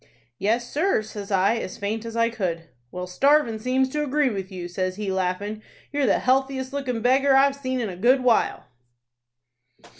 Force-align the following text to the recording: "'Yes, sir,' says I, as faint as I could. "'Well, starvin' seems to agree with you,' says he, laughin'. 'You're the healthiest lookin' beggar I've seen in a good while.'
"'Yes, 0.39 0.67
sir,' 0.67 1.03
says 1.03 1.29
I, 1.29 1.57
as 1.57 1.77
faint 1.77 2.05
as 2.05 2.15
I 2.15 2.31
could. 2.31 2.69
"'Well, 2.89 3.05
starvin' 3.05 3.59
seems 3.59 3.87
to 3.89 4.03
agree 4.03 4.31
with 4.31 4.51
you,' 4.51 4.67
says 4.67 4.95
he, 4.95 5.11
laughin'. 5.11 5.61
'You're 5.91 6.07
the 6.07 6.17
healthiest 6.17 6.73
lookin' 6.73 7.03
beggar 7.03 7.35
I've 7.35 7.55
seen 7.55 7.79
in 7.79 7.87
a 7.87 7.95
good 7.95 8.23
while.' 8.23 8.65